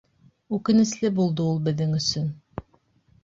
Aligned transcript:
Үкенесле 0.57 1.11
булды 1.19 1.45
ул 1.51 1.59
беҙҙең 1.67 1.93
өсөн. 1.99 2.31